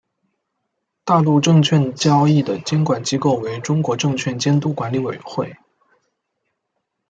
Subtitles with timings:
[1.03, 5.55] 大陆证券交易的监管机构为中国证券监督管理委员会。